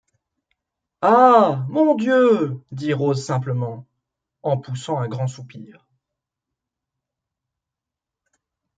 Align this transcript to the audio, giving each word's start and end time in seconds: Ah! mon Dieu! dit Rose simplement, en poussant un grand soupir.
Ah! 1.03 1.63
mon 1.69 1.93
Dieu! 1.93 2.59
dit 2.71 2.91
Rose 2.91 3.23
simplement, 3.23 3.85
en 4.41 4.57
poussant 4.57 4.97
un 4.99 5.07
grand 5.07 5.27
soupir. 5.27 5.87